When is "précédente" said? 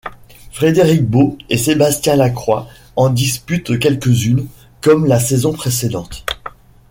5.53-6.25